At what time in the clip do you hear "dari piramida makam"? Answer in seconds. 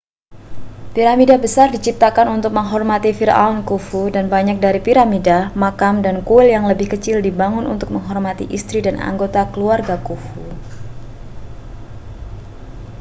4.65-5.95